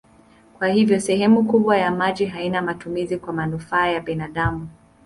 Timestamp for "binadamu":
4.01-4.69